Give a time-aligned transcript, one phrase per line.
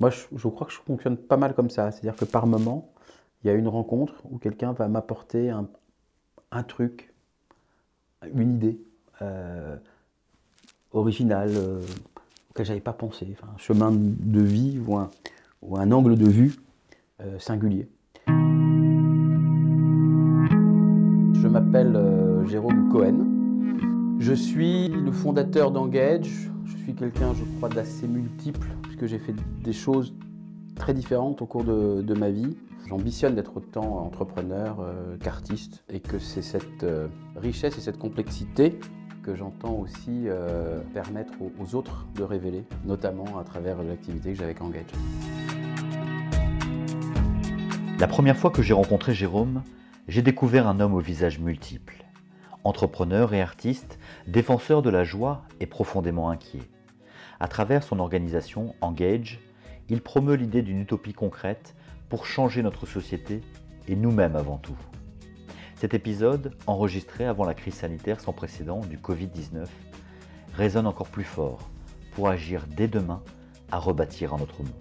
[0.00, 1.90] Moi, je, crois que je fonctionne pas mal comme ça.
[1.90, 2.92] C'est-à-dire que par moment,
[3.42, 5.68] il y a une rencontre où quelqu'un va m'apporter un,
[6.50, 7.12] un truc,
[8.34, 8.80] une idée
[9.22, 9.76] euh,
[10.92, 11.82] originale euh,
[12.50, 15.10] auquel j'avais pas pensé, enfin, un chemin de vie ou un,
[15.62, 16.56] ou un angle de vue
[17.20, 17.88] euh, singulier.
[21.34, 23.26] Je m'appelle euh, Jérôme Cohen.
[24.18, 26.50] Je suis le fondateur d'Engage.
[26.64, 28.68] Je suis quelqu'un, je crois, d'assez multiple,
[28.98, 30.14] puisque j'ai fait des choses
[30.74, 32.56] très différentes au cours de, ma vie.
[32.88, 38.78] J'ambitionne d'être autant entrepreneur euh, qu'artiste, et que c'est cette euh, richesse et cette complexité
[39.22, 44.38] que j'entends aussi euh, permettre aux, aux autres de révéler, notamment à travers l'activité que
[44.38, 44.86] j'ai avec Engage.
[48.00, 49.62] La première fois que j'ai rencontré Jérôme,
[50.06, 52.04] j'ai découvert un homme au visage multiple.
[52.64, 56.62] Entrepreneur et artiste, défenseur de la joie et profondément inquiet.
[57.40, 59.38] À travers son organisation Engage,
[59.88, 61.74] il promeut l'idée d'une utopie concrète
[62.08, 63.40] pour changer notre société
[63.86, 64.76] et nous-mêmes avant tout.
[65.76, 69.66] Cet épisode, enregistré avant la crise sanitaire sans précédent du Covid-19,
[70.54, 71.60] résonne encore plus fort
[72.14, 73.22] pour agir dès demain
[73.70, 74.72] à rebâtir un autre monde.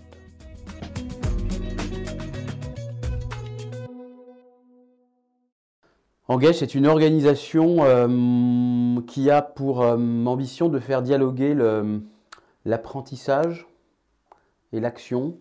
[6.29, 9.95] Engage, c'est une organisation euh, qui a pour euh,
[10.25, 12.01] ambition de faire dialoguer le-
[12.67, 13.65] l'apprentissage
[14.73, 15.37] et l'action,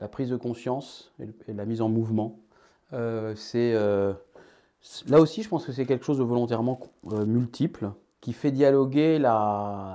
[0.00, 2.38] la prise de conscience et, la mise en mouvement.
[2.92, 4.14] Euh, euh,
[5.08, 6.78] là aussi, je pense que c'est quelque chose de volontairement
[7.10, 9.18] euh, multiple qui fait dialoguer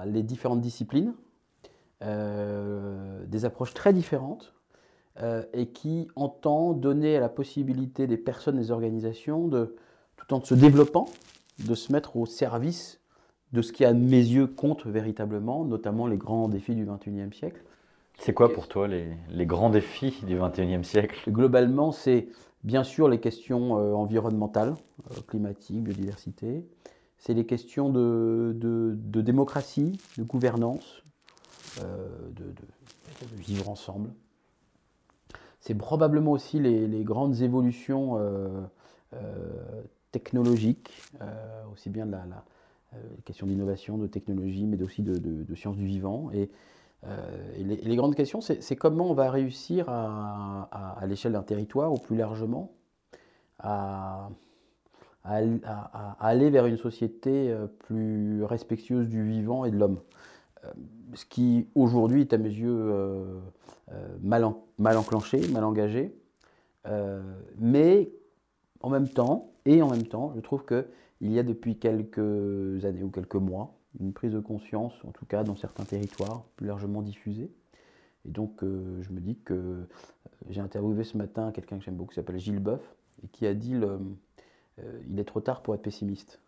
[0.05, 1.13] les différentes disciplines,
[2.01, 4.53] des approches très différentes.
[5.53, 9.75] et qui entend donner la possibilité des personnes, des organisations de,
[10.15, 11.07] tout en se développant,
[11.57, 12.98] de se mettre au service
[13.53, 17.61] de ce qui, à mes yeux, compte véritablement, notamment les grands défis du XXIe siècle.
[18.19, 21.19] C'est quoi pour toi les, les grands défis du XXIe siècle?
[21.29, 22.27] Globalement, c'est
[22.63, 24.75] bien sûr les questions euh, environnementales,
[25.11, 26.65] euh, climatiques, biodiversité.
[27.17, 31.03] C'est les questions de, de- de démocratie, de gouvernance,
[31.83, 34.11] euh, de, de- vivre ensemble.
[35.59, 38.61] C'est probablement aussi les, les grandes évolutions euh,
[39.13, 42.43] euh, technologiques, euh, aussi bien de la, la
[43.25, 46.31] question d'innovation, de technologie, mais aussi de, de- sciences du vivant.
[46.31, 46.49] Et,
[47.05, 47.17] euh,
[47.57, 52.17] et les, grandes questions, c'est comment on va réussir à, l'échelle d'un territoire, ou plus
[52.17, 52.71] largement,
[53.59, 54.29] à,
[55.23, 59.77] à al- à- à aller vers une société euh, plus respectueuse du vivant et de
[59.77, 59.99] l'homme.
[60.65, 60.71] Euh,
[61.13, 63.39] Ce qui aujourd'hui est à mes yeux euh,
[63.91, 66.15] euh, mal, en- mal enclenché, mal engagé.
[66.87, 67.21] Euh,
[67.57, 68.11] mais
[68.81, 70.63] en même temps, et en même temps, je trouve
[71.19, 75.25] qu'il y a depuis quelques années ou quelques mois une prise de conscience, en tout
[75.25, 77.51] cas dans certains territoires, plus largement diffusée.
[78.25, 79.87] Et donc, euh, je me dis que euh,
[80.49, 82.81] j'ai interviewé ce matin quelqu'un que j'aime beaucoup, qui s'appelle Gilles Boeuf,
[83.23, 83.97] et qui a dit euh,
[85.09, 86.39] il est trop tard pour être pessimiste.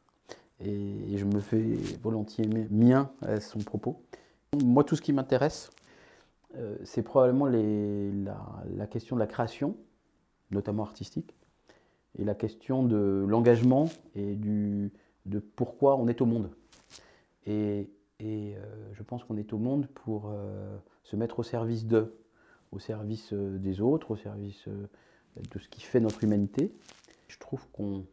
[0.60, 4.02] Et, je me fais volontiers mi- mien à son propos.
[4.64, 5.70] Moi, tout ce qui m'intéresse,
[6.84, 9.76] c'est probablement la question de la création,
[10.52, 11.34] notamment artistique,
[12.18, 14.92] et la question de l'engagement et du,
[15.26, 16.50] de pourquoi on est au monde.
[17.46, 17.90] Et,
[18.22, 18.56] euh,
[18.94, 22.16] je pense qu'on est au monde pour euh, se mettre au service d'eux,
[22.72, 26.74] au service euh, des autres, au service de ce qui fait notre humanité.
[27.28, 28.06] Je trouve qu'on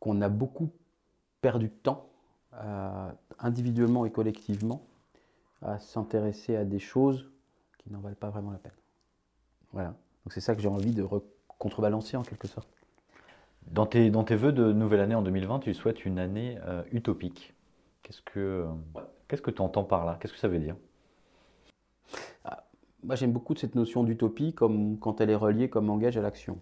[0.00, 0.70] qu'on a beaucoup
[1.40, 2.08] perdu de temps,
[3.40, 4.86] individuellement et collectivement,
[5.62, 7.28] à s'intéresser à des choses
[7.78, 8.76] qui n'en valent pas vraiment la peine.
[9.72, 9.96] Voilà.
[10.26, 11.22] Donc c'est ça que j'ai envie de re-
[11.58, 12.68] contrebalancer en quelque sorte.
[13.70, 16.82] dans tes, dans tes vœux de nouvelle année en 2020, tu souhaites une année euh,
[16.92, 17.54] utopique.
[18.02, 18.66] Qu'est-ce que euh,
[19.28, 20.18] qu'est-ce que tu entends par là?
[20.20, 20.76] Qu'est-ce que ça veut dire?
[23.02, 26.58] Moi, j'aime beaucoup cette notion d'utopie comme quand elle est reliée comme engage à l'action.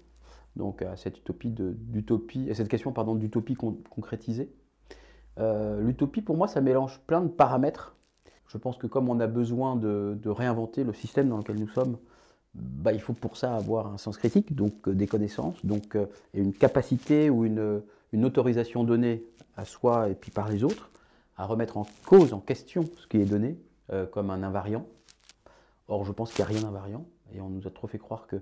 [0.56, 4.52] Donc, à cette utopie d'utopie, et cette question pardon d'utopie con- concrétisée.
[5.38, 7.96] Euh, L'utopie, pour moi, ça mélange plein de paramètres.
[8.48, 11.68] Je pense que comme on a besoin de, de réinventer le système dans lequel nous
[11.68, 11.96] sommes,
[12.54, 16.06] bah, il faut pour ça avoir un sens critique, donc euh, des connaissances, donc euh,
[16.34, 19.24] une capacité ou une, une autorisation donnée
[19.56, 20.90] à soi et puis par les autres
[21.36, 23.58] à remettre en cause, en question ce qui est donné
[23.92, 24.86] euh, comme un invariant.
[25.88, 28.26] Or, je pense qu'il n'y a rien d'invariant, et on nous a trop fait croire
[28.26, 28.36] que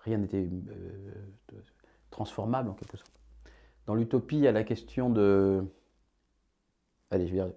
[0.00, 1.60] rien n'était euh,
[2.10, 3.12] transformable en quelque sorte.
[3.86, 5.64] Dans l'utopie, il y a la question de,
[7.10, 7.52] allez, je vais dire,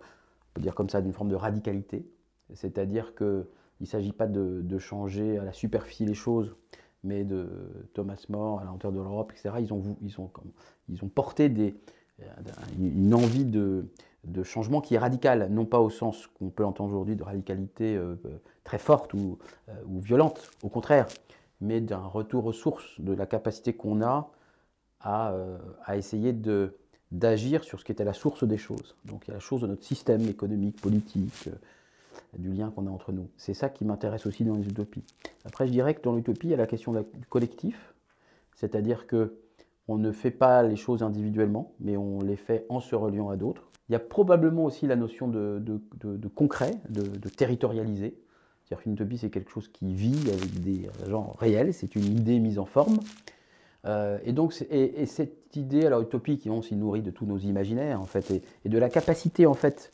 [0.59, 2.05] dire comme ça, d'une forme de radicalité,
[2.53, 3.15] c'est-à-dire
[3.83, 6.55] qu'il ne s'agit pas de, changer à la superficie les choses,
[7.03, 7.49] mais de
[7.93, 9.55] Thomas More à la hauteur de l'Europe, etc.
[9.59, 12.23] Ils ont, porté euh,
[12.79, 13.85] une envie de,
[14.43, 18.15] changement qui est radical, non pas au sens qu'on peut entendre aujourd'hui de radicalité euh,
[18.63, 19.37] très forte ou,
[19.85, 21.07] ou, violente, au contraire,
[21.59, 24.31] mais d'un retour aux sources, de la capacité qu'on a
[25.01, 25.35] à,
[25.97, 26.33] essayer
[27.11, 28.95] d'agir sur ce qui était la source des choses.
[29.03, 31.49] Donc il y a la chose de notre système économique, politique,
[32.37, 33.29] du lien qu'on a entre nous.
[33.37, 35.03] C'est ça qui m'intéresse aussi dans les utopies.
[35.45, 37.93] Après, je dirais que dans l'utopie, il y a la question du collectif,
[38.55, 39.37] c'est-à-dire que
[39.87, 43.35] on ne fait pas les choses individuellement, mais on les fait en se reliant à
[43.35, 43.69] d'autres.
[43.89, 45.61] Il y a probablement aussi la notion de,
[46.33, 48.17] concret, de, territorialisé.
[48.63, 52.39] C'est-à-dire qu'une utopie, c'est quelque chose qui vit avec des gens réels, c'est une idée
[52.39, 52.99] mise en forme.
[53.85, 57.37] Euh, et donc, et, cette idée, alors utopie, qui on s'y nourrit de tous nos
[57.37, 58.31] imaginaires, en fait,
[58.63, 59.91] et, de la capacité, en fait,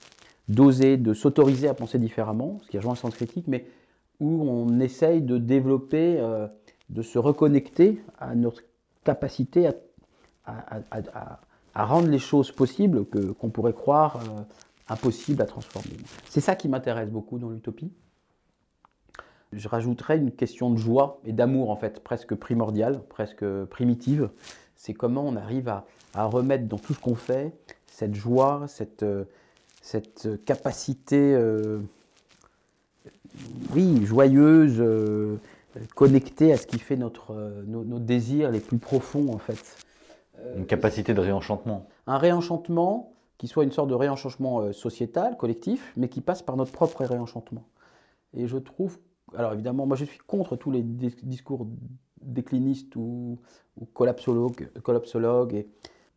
[0.50, 3.66] d'oser, de s'autoriser à penser différemment, ce qui rejoint le sens critique, mais
[4.20, 6.48] où on essaye de développer, euh,
[6.90, 8.64] de se reconnecter à notre
[9.04, 9.70] capacité
[10.46, 11.40] à,
[11.76, 14.42] rendre les choses possibles que, qu'on pourrait croire euh,
[14.90, 15.96] impossibles à transformer.
[16.28, 17.94] C'est ça qui m'intéresse beaucoup dans l'utopie.
[19.54, 24.30] Je rajouterais une question de joie et d'amour, en fait, presque primordiale, presque primitive.
[24.76, 25.86] C'est comment on arrive à,
[26.16, 27.54] remettre dans tout ce qu'on fait
[27.86, 29.26] cette joie, cette, euh,
[29.82, 31.80] cette capacité, euh,
[33.74, 35.38] oui, joyeuse, euh,
[35.96, 37.34] connectée à ce qui fait notre,
[37.68, 39.78] nos, désirs les plus profonds, en fait.
[40.56, 41.88] Une capacité de réenchantement.
[42.08, 46.72] Un réenchantement qui soit une sorte de réenchantement sociétal, collectif, mais qui passe par notre
[46.72, 47.64] propre réenchantement.
[48.34, 48.98] Et je trouve
[49.36, 51.68] alors évidemment, moi je suis contre tous les discours
[52.22, 53.40] déclinistes ou,
[53.94, 55.68] collapsologues, collapsologues, et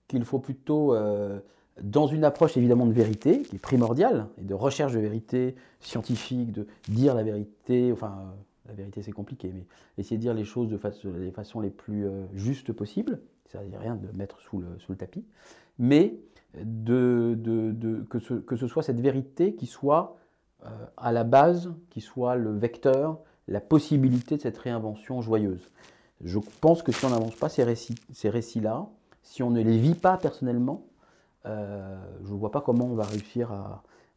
[0.08, 1.38] qu'il faut plutôt, euh,
[1.80, 6.52] dans une approche évidemment de vérité, qui est primordiale, et de recherche de vérité scientifique,
[6.52, 9.64] de dire la vérité, enfin euh, la vérité c'est compliqué, mais
[9.98, 13.62] essayer de dire les choses de façon, les façons les plus euh, justes possibles, ça
[13.62, 15.24] ne rien de mettre sous le, sous le tapis,
[15.78, 16.16] mais
[16.62, 20.16] de, de, que, ce, que ce soit cette vérité qui soit
[20.64, 23.18] euh, à la base qui soit le vecteur,
[23.48, 25.70] la possibilité de cette réinvention joyeuse.
[26.22, 28.86] Je pense que si on n'avance pas ces récits, ces récits-là,
[29.22, 30.84] si on ne les vit pas personnellement,
[31.46, 33.52] euh, je ne vois pas comment on va réussir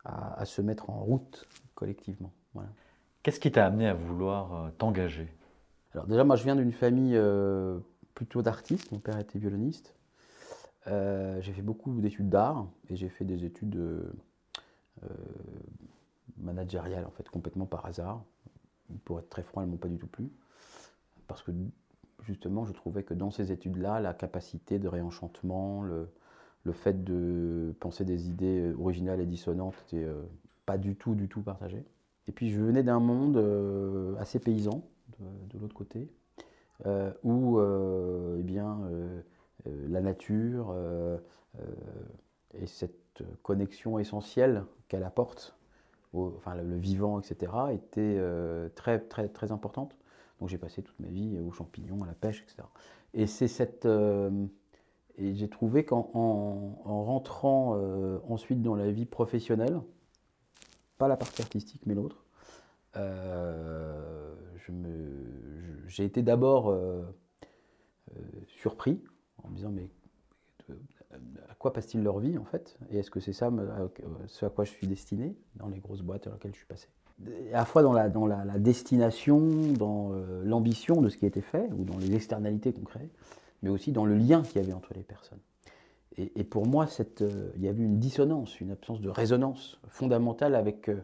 [0.06, 2.31] à, se mettre en route collectivement.
[3.24, 5.27] Qu'est-ce qui t'a amené à vouloir euh, t'engager?
[5.94, 7.19] Alors déjà, moi je viens d'une famille
[8.13, 9.95] plutôt d'artistes, mon père était violoniste.
[10.86, 13.80] j'ai fait beaucoup d'études d'art et j'ai fait des études
[16.38, 18.24] managériale, en fait, complètement par hasard.
[19.04, 20.30] Pour être très franc, elles m'ont pas du tout plu.
[21.27, 21.51] Parce que,
[22.24, 26.10] justement, je trouvais que dans ces études-là, la capacité de réenchantement, le,
[26.66, 30.24] le, fait de penser des idées originales et dissonantes n'était euh,
[30.66, 31.84] pas du tout, du tout partagé.
[32.28, 34.84] Et puis, je venais d'un monde euh, assez paysan,
[35.20, 36.10] de, l'autre côté,
[36.86, 38.82] euh, où, eh bien,
[39.66, 40.76] la nature
[42.54, 45.56] et cette connexion essentielle qu'elle apporte
[46.38, 49.98] enfin le vivant, etc., était euh, très, très, très importante.
[50.40, 52.68] Donc j'ai passé toute ma vie aux champignons, à la pêche, etc.
[53.14, 53.88] Et c'est cette.
[55.20, 59.82] Euh, et j'ai trouvé qu'en en, rentrant euh, ensuite dans la vie professionnelle,
[60.98, 62.26] pas la partie artistique, mais l'autre,
[65.88, 66.74] j'ai été d'abord
[68.48, 69.04] surpris
[69.44, 69.90] en me disant mais
[71.50, 72.78] à quoi passent-ils leur vie en fait?
[72.90, 73.52] Et est-ce que c'est ça
[74.28, 76.88] ce à quoi je suis destiné dans les grosses boîtes dans lesquelles je suis passé?
[77.54, 79.40] À la fois dans la, la, destination,
[79.74, 83.10] dans euh, l'ambition de ce qui a été fait, ou dans les externalités qu'on crée,
[83.62, 85.40] mais aussi dans le lien qu'il y avait entre les personnes.
[86.18, 86.88] Et, pour moi,
[87.22, 91.02] euh, il y avait une dissonance, une absence de résonance fondamentale avec euh,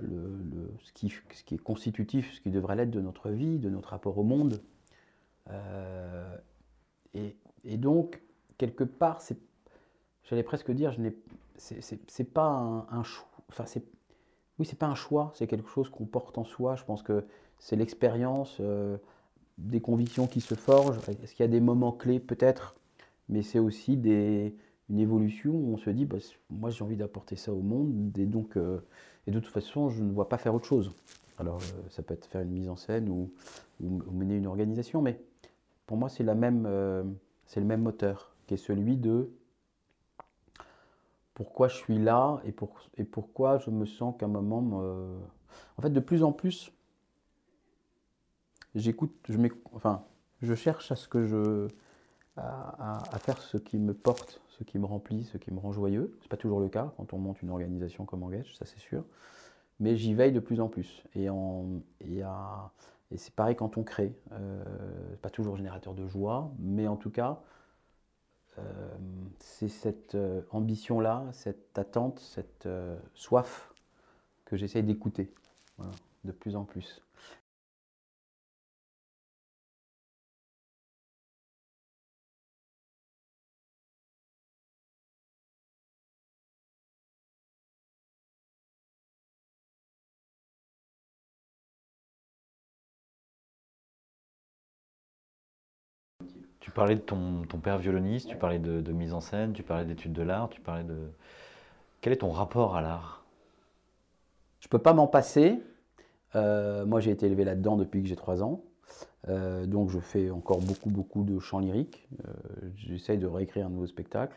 [0.00, 3.68] le, ce, qui, ce, qui, est constitutif, ce qui devrait l'être de notre vie, de
[3.68, 4.62] notre rapport au monde.
[7.14, 7.34] Et,
[7.64, 8.22] et, donc,
[8.56, 9.20] quelque part,
[10.22, 11.16] j'allais presque dire, je n'ai,
[11.60, 13.28] c'est, pas un, choix.
[13.50, 13.84] Enfin, c'est,
[14.58, 16.76] oui, c'est pas un choix, c'est quelque chose qu'on porte en soi.
[16.76, 17.24] Je pense que
[17.58, 18.96] c'est l'expérience, euh,
[19.60, 20.98] des convictions qui se forgent.
[21.08, 22.74] Est-ce qu'il y a des moments clés Peut-être,
[23.28, 26.18] mais c'est aussi une évolution où on se dit, bah,
[26.50, 28.80] moi j'ai envie d'apporter ça au monde, et donc, euh,
[29.26, 30.92] et de toute façon, je ne vois pas faire autre chose.
[31.38, 33.30] Alors, euh, ça peut être faire une mise en scène ou,
[33.80, 35.20] mener une organisation, mais
[35.86, 36.68] pour moi, même,
[37.46, 39.30] c'est le même moteur qui est celui de
[41.32, 42.54] pourquoi je suis là et,
[42.98, 44.82] et pourquoi je me sens qu'à un moment.
[45.78, 46.72] En fait, de plus en plus,
[48.74, 49.38] j'écoute, je,
[49.72, 50.04] enfin,
[50.42, 51.68] je cherche à ce que je.
[52.36, 56.16] À, faire ce qui me porte, ce qui me remplit, ce qui me rend joyeux.
[56.20, 58.78] Ce n'est pas toujours le cas quand on monte une organisation comme Engage, ça c'est
[58.78, 59.04] sûr.
[59.78, 61.04] Mais j'y veille de plus en plus.
[61.14, 62.20] Et, en, et,
[63.10, 64.14] et c'est pareil quand on crée.
[64.32, 64.64] Euh,
[65.20, 67.42] pas toujours générateur de joie, mais en tout cas,
[69.38, 70.16] c'est cette
[70.50, 72.68] ambition-là, cette attente, cette
[73.12, 73.74] soif
[74.46, 75.30] que j'essaye d'écouter
[76.24, 77.02] de plus en plus.
[96.70, 100.12] Tu parlais de ton, père violoniste, tu parlais de, mise en scène, tu parlais d'études
[100.12, 101.10] de l'art, tu parlais de...
[102.00, 103.24] Quel est ton rapport à l'art?
[104.60, 105.60] Je ne peux pas m'en passer.
[106.36, 108.62] Euh, moi, j'ai été élevé là-dedans depuis que j'ai 3 ans.
[109.28, 112.06] Euh, donc, je fais encore beaucoup, beaucoup de chants lyriques.
[112.24, 114.36] Euh, j'essaye de réécrire un nouveau spectacle.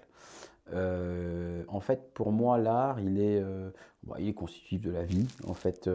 [0.72, 3.44] en fait, pour moi, l'art, il est,
[4.06, 5.28] bah, il est constitutif de la vie.
[5.48, 5.88] En fait,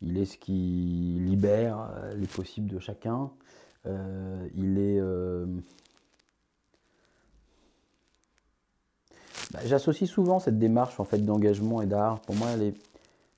[0.00, 3.32] il est ce qui libère les possibles de chacun.
[3.86, 5.00] Euh, il est.
[5.00, 5.46] Euh,
[9.52, 12.20] bah, j'associe souvent cette démarche en fait d'engagement et d'art.
[12.20, 12.74] Pour moi, elle est,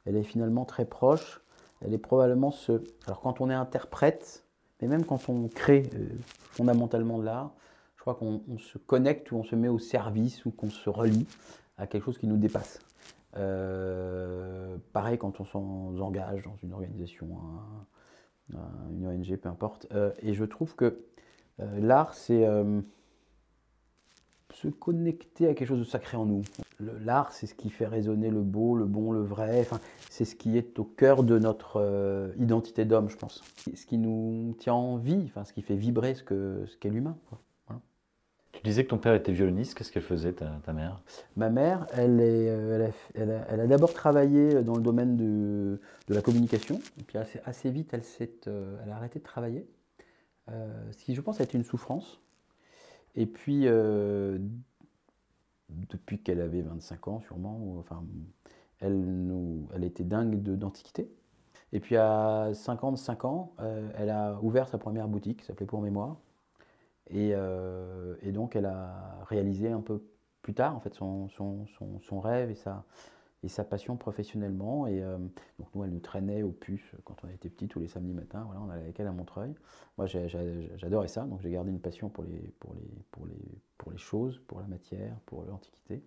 [0.06, 1.40] elle est finalement très proche.
[1.84, 2.82] Elle est probablement ce.
[3.06, 4.44] Alors quand on est interprète,
[4.80, 6.08] mais même quand on crée euh,
[6.50, 7.52] fondamentalement de l'art,
[7.96, 11.26] je crois qu'on se connecte ou on se met au service ou qu'on se relie
[11.78, 12.80] à quelque chose qui nous dépasse.
[14.92, 17.28] pareil quand on s'engage dans une organisation,
[18.90, 19.87] une ONG, peu importe.
[19.92, 21.04] Euh, et je trouve que
[21.61, 22.47] euh, l'art, c'est
[24.52, 26.42] se connecter à quelque chose de sacré en nous.
[26.78, 29.61] L'art, c'est ce qui fait résonner le beau, le bon, le vrai.
[29.61, 29.80] Enfin,
[30.11, 33.42] c'est ce qui est au cœur de notre identité d'homme, je pense.
[33.75, 36.90] Ce qui nous tient en vie, enfin, ce qui fait vibrer ce qu'est ce qu'est
[36.90, 37.16] l'humain.
[38.52, 39.75] Tu disais que ton père était violoniste.
[39.75, 41.00] Qu'est-ce qu'elle faisait, ta, mère?
[41.37, 43.30] Ma mère, euh, elle
[43.61, 46.78] a, d'abord travaillé dans le domaine de, la communication.
[47.00, 48.02] Et puis assez, vite, elle,
[48.49, 49.66] euh, elle a arrêté de travailler.
[50.50, 52.21] Euh, ce qui, je pense, a été une souffrance.
[53.14, 53.66] Et puis,
[55.68, 58.04] depuis qu'elle avait 25 ans, sûrement, enfin,
[58.80, 61.11] elle était dingue d'antiquité.
[61.75, 63.54] Et puis à 55 ans,
[63.97, 66.16] elle a ouvert sa première boutique qui s'appelait Pour Mémoire.
[67.11, 70.02] Euh, et, donc, elle a réalisé un peu
[70.42, 72.85] plus tard en fait, son, son, rêve et sa,
[73.42, 74.87] et sa passion professionnellement.
[74.87, 75.18] Et euh,
[75.59, 78.44] donc, nous, elle nous traînait aux puces quand on était petits, tous les samedis matins.
[78.47, 79.54] Voilà, on allait avec elle à Montreuil.
[79.99, 81.23] Moi, j'adorais ça.
[81.23, 84.61] Donc, j'ai gardé une passion pour les, pour, les, pour, les, pour les choses, pour
[84.61, 86.02] la matière, pour l'antiquité.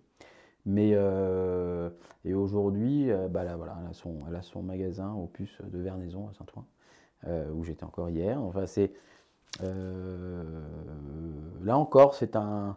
[0.68, 1.90] Mais euh,
[2.24, 5.78] et aujourd'hui, bah là, voilà, elle a, son, elle a son magasin aux puces de
[5.78, 6.66] Vernaison à Saint-Ouen,
[7.54, 8.42] où j'étais encore hier.
[8.42, 8.92] Enfin, c'est
[11.62, 12.76] là encore, c'est un,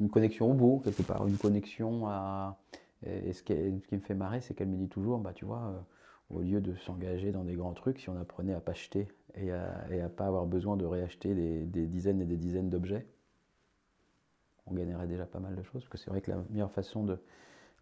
[0.00, 2.58] une connexion au beau, quelque part, une connexion à.
[3.06, 5.80] Et ce qui, me fait marrer, c'est qu'elle me dit toujours, bah, tu vois, euh,
[6.28, 9.50] au lieu de s'engager dans des grands trucs, si on apprenait à pas acheter et
[9.52, 13.06] à, et pas avoir besoin de réacheter des, dizaines et des dizaines d'objets,
[14.66, 15.82] on gagnerait déjà pas mal de choses.
[15.82, 17.06] Parce que c'est vrai que la meilleure façon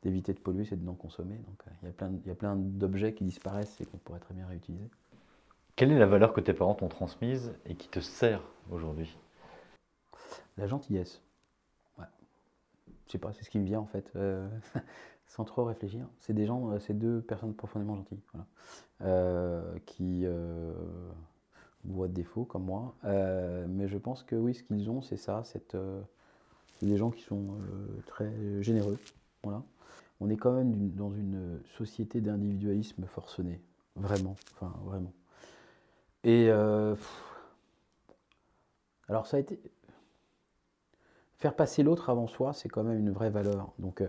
[0.05, 1.41] d'éviter de polluer, c'est de non consommer.
[1.85, 4.89] Euh, il y a plein d'objets qui disparaissent et qu'on pourrait très bien réutiliser.
[5.79, 8.43] Quelle est la valeur que tes parents t'ont transmise et qui te sert
[8.73, 9.17] aujourd'hui?
[10.57, 11.23] La gentillesse.
[12.01, 12.07] Ouais.
[13.07, 14.49] Je sais pas, c'est ce qui me vient en fait, euh,
[15.29, 16.05] sans trop réfléchir.
[16.19, 18.19] C'est des gens, euh, c'est deux personnes profondément gentilles,
[19.03, 20.27] euh, qui
[21.85, 22.97] voient de défauts comme moi.
[23.05, 25.77] mais je pense que oui, ce qu'ils ont, c'est ça, c'est
[26.83, 27.57] des gens qui sont
[28.05, 28.33] très
[28.63, 28.99] généreux.
[29.45, 29.63] Voilà.
[30.19, 33.61] On est quand même dans une société d'individualisme forcené,
[33.95, 35.13] vraiment, enfin vraiment.
[36.25, 36.97] Et euh,
[39.09, 39.61] alors ça a été
[41.37, 43.73] faire passer l'autre avant soi, c'est quand même une vraie valeur.
[43.79, 44.09] Donc euh,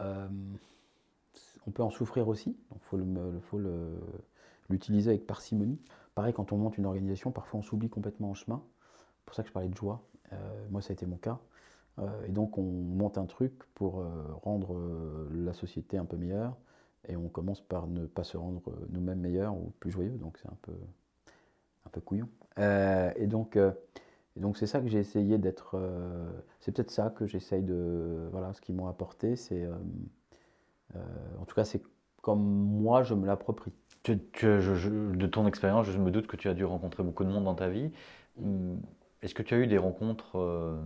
[0.00, 0.28] euh,
[1.66, 3.60] on peut en souffrir aussi, donc il faut
[4.68, 5.80] l'utiliser avec parcimonie.
[6.14, 8.62] Pareil, quand on monte une organisation, parfois on s'oublie complètement en chemin.
[9.18, 10.02] C'est pour ça que je parlais de joie.
[10.70, 11.38] moi, ça a été mon cas.
[12.26, 14.04] et donc on monte un truc pour
[14.42, 14.78] rendre
[15.32, 16.56] la société un peu meilleure.
[17.08, 20.18] Et on commence par ne pas se rendre nous-mêmes meilleurs ou plus joyeux.
[20.18, 20.72] Donc c'est un peu,
[21.86, 22.28] un peu couillon.
[22.58, 23.72] Euh, et donc, euh,
[24.36, 25.76] donc c'est ça que j'ai essayé d'être.
[25.76, 28.28] Euh, c'est peut-être ça que j'essaye de.
[28.32, 29.66] Voilà, ce qu'ils m'ont apporté, c'est.
[30.94, 31.82] en tout cas, c'est
[32.20, 33.72] comme moi, je me l'approprie.
[34.06, 37.54] de ton expérience, je me doute que tu as dû rencontrer beaucoup de monde dans
[37.54, 37.90] ta vie.
[38.38, 38.76] Hmm,
[39.22, 40.80] est-ce que tu as eu des rencontres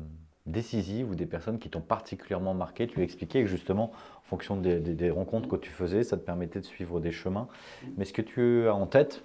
[0.46, 2.86] décisives ou des personnes qui t'ont particulièrement marqué?
[2.86, 6.60] Tu expliquais que justement, en fonction des, des, rencontres que tu faisais, ça te permettait
[6.60, 7.48] de suivre des chemins.
[7.96, 9.24] Mais est-ce que tu as en tête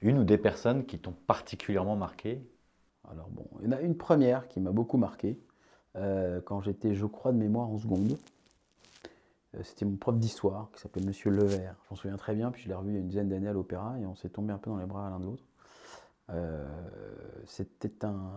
[0.00, 2.40] une ou des personnes qui t'ont particulièrement marqué
[3.10, 5.38] Alors bon, il y en a une première qui m'a beaucoup marqué,
[5.96, 8.18] euh, quand j'étais, je crois, de mémoire en seconde.
[9.54, 11.76] Euh, c'était mon prof d'histoire qui s'appelait Monsieur Levert.
[11.88, 13.52] J'en souviens très bien, puis je l'ai revu il y a une dizaine d'années à
[13.52, 15.44] l'opéra et on s'est tombé un peu dans les bras l'un de l'autre.
[16.30, 16.66] Euh,
[17.46, 18.30] c'était un,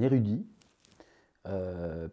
[0.00, 0.46] érudit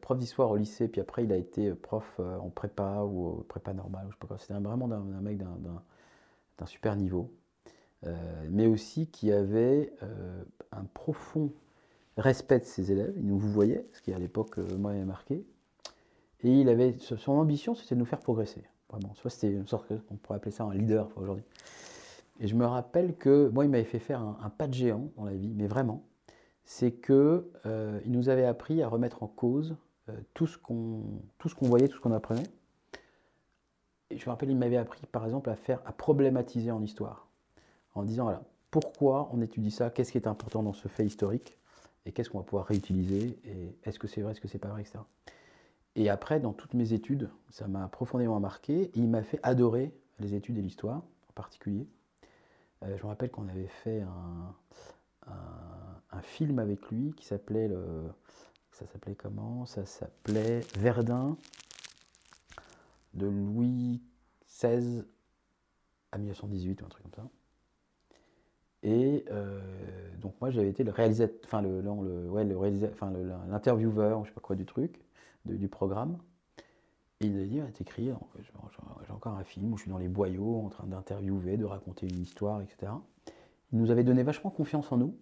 [0.02, 4.08] prof d'histoire au lycée, puis après il a été prof en prépa ou prépa normale,
[4.08, 4.38] je sais pas quoi.
[4.40, 7.32] C'était vraiment d'un mec d'un super niveau,
[8.50, 9.94] mais aussi qui avait
[10.72, 11.52] un profond
[12.18, 13.14] respect de ses élèves.
[13.18, 15.46] Il nous voyait, ce qui à l'époque moi m'avait marqué.
[16.42, 18.64] Et il avait son ambition, c'était de nous faire progresser.
[18.90, 21.44] Vraiment, c'était une sorte, on pourrait appeler ça un leader aujourd'hui.
[22.40, 25.26] Et je me rappelle que moi, il m'avait fait faire un, pas de géant dans
[25.26, 26.04] la vie, mais vraiment,
[26.64, 29.76] c'est que euh, il nous avait appris à remettre en cause
[30.08, 31.04] euh, tout ce qu'on
[31.38, 32.48] tout ce qu'on voyait, tout ce qu'on apprenait.
[34.10, 37.28] Et je me rappelle, il m'avait appris, par exemple, à faire, à problématiser en histoire,
[38.00, 41.58] en disant voilà, pourquoi on étudie ça, qu'est-ce qui est important dans ce fait historique,
[42.06, 44.70] et qu'est-ce qu'on va pouvoir réutiliser, et est-ce que c'est vrai, est-ce que c'est pas
[44.70, 45.00] vrai, etc.
[45.96, 49.94] Et après, dans toutes mes études, ça m'a profondément marqué, et il m'a fait adorer
[50.20, 51.88] les études et l'histoire en particulier.
[52.84, 54.56] Euh, je me rappelle qu'on avait fait un,
[56.12, 57.70] un, film avec lui qui s'appelait.
[58.72, 59.66] Ça s'appelait comment?
[59.66, 61.38] Ça s'appelait Verdun
[63.14, 64.02] de Louis
[64.48, 65.04] XVI
[66.12, 67.30] à 1918 ou un truc comme ça.
[68.84, 69.60] Et euh,
[70.22, 73.12] donc moi j'avais été le réalisateur, enfin le, le, enfin
[73.50, 75.02] l'intervieweur, je sais pas quoi du truc,
[75.46, 76.18] du programme.
[77.22, 78.12] Et il a dit, ah, t'écris,
[79.06, 82.08] j'ai encore un film où je suis dans les boyaux en train d'interviewer, de raconter
[82.08, 82.94] une histoire, etc.
[83.74, 85.18] Il nous avait donné vachement confiance en nous,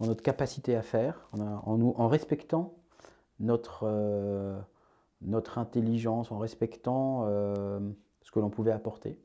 [0.00, 2.74] en notre capacité à faire, en, nous, en respectant
[3.38, 4.58] notre, euh,
[5.22, 7.78] notre intelligence, en respectant euh,
[8.22, 9.16] ce que l'on pouvait apporter,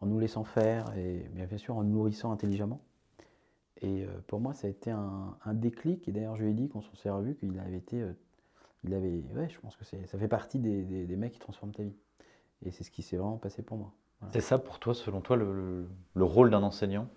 [0.00, 2.80] en nous laissant faire et bien sûr en nous nourrissant intelligemment.
[3.80, 6.08] Et euh, pour moi, ça a été un, un déclic.
[6.08, 8.04] Et d'ailleurs, je lui ai dit qu'on s'est revu qu'il avait été
[8.84, 11.82] il avait, ouais, je pense que ça fait partie des, des, mecs qui transforment ta
[11.82, 11.96] vie.
[12.64, 13.92] Et c'est ce qui s'est vraiment passé pour moi.
[14.32, 17.08] C'est ça pour toi, selon toi, le, le, rôle d'un enseignant?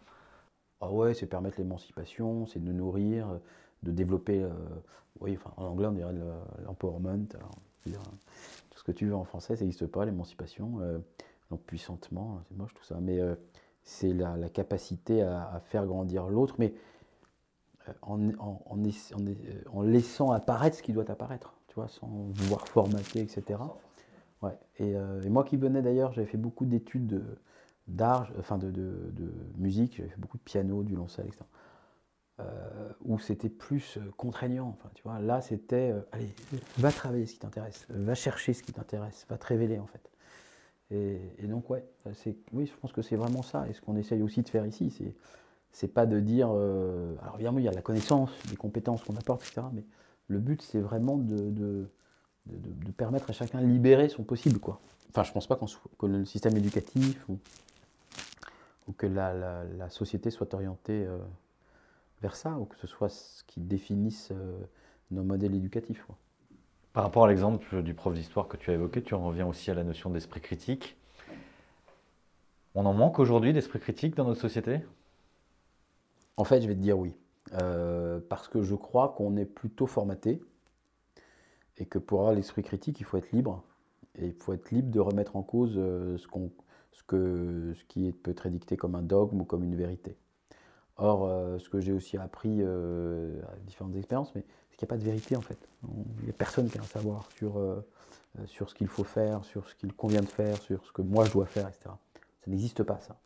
[0.81, 3.39] Ah ouais, c'est permettre l'émancipation, c'est de nourrir,
[3.83, 4.49] de développer, euh,
[5.19, 6.13] oui, enfin, en anglais on dirait
[6.65, 7.27] l'empowerment,
[7.83, 10.99] tout ce que tu veux en français, ça n'existe pas, l'émancipation, euh,
[11.51, 13.35] l'empuissantement, c'est moche tout ça, mais euh,
[13.83, 16.73] c'est la, la, capacité à, à, faire grandir l'autre, mais
[17.89, 18.31] euh, euh,
[19.71, 23.59] en, laissant apparaître ce qui doit apparaître, tu vois, sans vouloir formater, etc.
[24.41, 24.57] Ouais.
[24.81, 27.23] Euh, et, moi qui venais d'ailleurs, j'avais fait beaucoup d'études
[27.87, 28.71] d'art, enfin de,
[29.57, 31.45] musique, j'avais fait beaucoup de piano, du violoncelle, etc.
[33.05, 34.69] où c'était plus contraignant.
[34.69, 36.33] Enfin, tu vois, là, c'était, allez,
[36.77, 40.10] va travailler ce qui t'intéresse, va chercher ce qui t'intéresse, va te révéler en fait.
[40.91, 41.85] Et, donc, ouais,
[42.51, 43.67] oui, je pense que c'est vraiment ça.
[43.69, 44.93] Et ce qu'on essaye aussi de faire ici,
[45.71, 46.49] c'est pas de dire.
[46.53, 49.61] Euh, alors évidemment, il y a la connaissance, les compétences qu'on apporte, etc.
[49.73, 49.83] Mais
[50.27, 51.87] le but, c'est vraiment de,
[52.97, 54.59] permettre à chacun de libérer son possible.
[54.59, 54.81] Quoi.
[55.09, 55.57] Enfin, je pense pas
[55.97, 57.37] que le système éducatif ou,
[58.97, 61.17] que la, société soit orientée euh,
[62.21, 64.59] vers ça, ou que ce soit ce qui définisse euh,
[65.11, 66.05] nos modèles éducatifs.
[66.93, 69.71] Par rapport à l'exemple du prof d'histoire que tu as évoqué, tu en reviens aussi
[69.71, 70.97] à la notion d'esprit critique.
[72.75, 74.81] On en manque aujourd'hui d'esprit critique dans notre société?
[76.35, 77.13] En fait, je vais te dire oui.
[77.53, 80.41] Euh, parce que je crois qu'on est plutôt formaté
[81.77, 83.63] et que pour avoir l'esprit critique, il faut être libre.
[84.15, 86.27] Et il faut être libre de remettre en cause euh, ce,
[86.91, 90.17] ce, ce qui peut être édicté comme un dogme ou comme une vérité.
[91.01, 94.93] Or, euh, ce que j'ai aussi appris à différentes expériences, mais c'est qu'il n'y a
[94.93, 95.57] pas de vérité en fait.
[96.19, 97.59] Il n'y a personne qui a un savoir sur,
[98.45, 101.25] sur ce qu'il faut faire, sur ce qu'il convient de faire, sur ce que moi
[101.25, 101.89] je dois faire, etc.
[102.43, 103.17] Ça n'existe pas ça.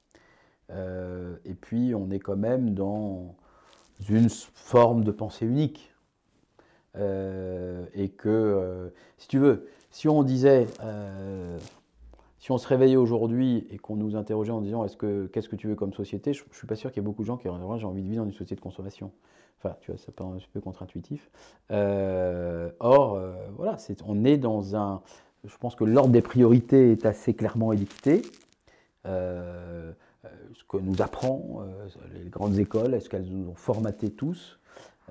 [0.71, 3.35] Euh, et puis, on est quand même dans
[4.09, 5.93] une forme de pensée unique.
[6.97, 10.67] Euh, et que, euh, si tu veux, si on disait,
[12.45, 15.55] si on se réveillait aujourd'hui et qu'on nous interrogeait en disant est-ce que qu'est-ce que
[15.55, 17.38] tu veux comme société, je, ne suis pas sûr qu'il y ait beaucoup de gens
[17.38, 19.12] qui auraient j'ai envie de vivre dans une société de consommation.
[19.58, 21.31] Enfin, tu vois, ça peut un peu contre-intuitif.
[21.71, 23.19] or,
[23.58, 25.01] voilà, on est dans un.
[25.43, 28.21] Je pense que l'ordre des priorités est assez clairement édicté.
[29.08, 29.91] Euh,
[30.25, 31.88] euh, ce que nous apprend euh,
[32.23, 34.60] les grandes écoles, est-ce qu'elles nous ont formaté tous,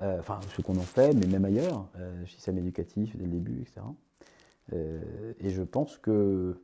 [0.01, 3.61] euh, enfin ce qu'on en fait, mais même ailleurs, le système éducatif dès le début,
[3.61, 3.81] etc.
[5.39, 6.57] et je pense que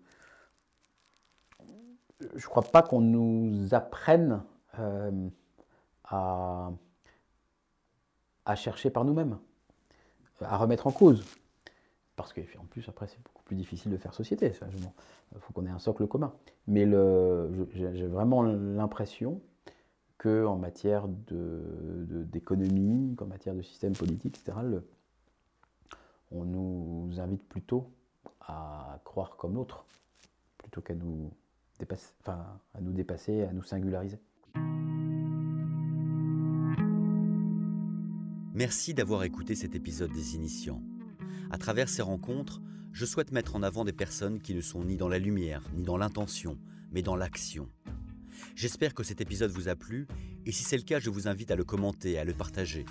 [2.36, 4.43] je ne crois pas qu'on nous apprenne
[6.05, 6.71] à,
[8.45, 9.38] à, chercher par nous-mêmes,
[10.41, 11.23] à remettre en cause.
[12.15, 14.53] Parce qu'en plus, après, c'est beaucoup plus difficile de faire société.
[15.34, 16.34] Il faut qu'on ait un socle commun.
[16.67, 16.86] Mais
[17.73, 19.41] j'ai vraiment l'impression
[20.17, 21.07] qu'en matière
[22.29, 24.57] d'économie, qu'en matière de système politique, etc.,
[26.31, 27.89] on nous invite plutôt
[28.41, 29.86] à croire comme l'autre,
[30.57, 31.31] plutôt qu'à nous,
[31.81, 34.19] dépasser, à nous dépasser, à nous singulariser.
[38.53, 40.81] Merci d'avoir écouté cet épisode des Initiants.
[41.49, 44.95] À travers ces rencontres, je souhaite mettre en avant des personnes qui ne sont ni
[44.95, 46.57] dans la lumière, ni dans l'intention,
[46.91, 47.67] mais dans l'action.
[48.55, 50.07] J'espère que cet épisode vous a plu,
[50.45, 52.85] et si c'est le cas, je vous invite à le commenter, à le partager.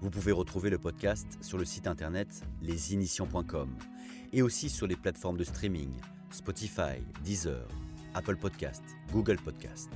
[0.00, 2.28] Vous pouvez retrouver le podcast sur le site internet
[2.62, 3.70] lesinitiants.com
[4.32, 5.90] et aussi sur les plateformes de streaming
[6.30, 7.66] Spotify, Deezer,
[8.14, 9.90] Apple Podcast, Google Podcast.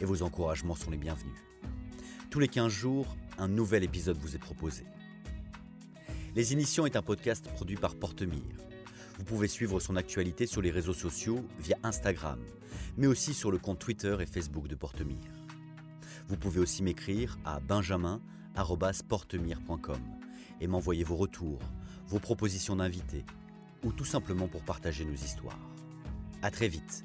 [0.00, 1.36] Et vos encouragements sont les bienvenus.
[2.30, 4.84] Tous les 15 jours, un nouvel épisode vous est proposé.
[6.36, 8.56] Les Initiants est un podcast produit par Portemire.
[9.18, 12.38] Vous pouvez suivre son actualité sur les réseaux sociaux via Instagram,
[12.96, 15.32] mais aussi sur le compte Twitter et Facebook de Portemire.
[16.28, 20.00] Vous pouvez aussi m'écrire à benjamin.portemire.com
[20.60, 21.60] et m'envoyer vos retours,
[22.06, 23.24] vos propositions d'invités
[23.82, 25.58] ou tout simplement pour partager nos histoires.
[26.42, 27.04] A très vite